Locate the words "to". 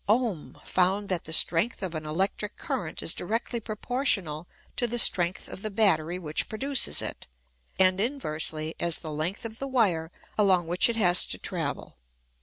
4.75-4.87, 11.27-11.37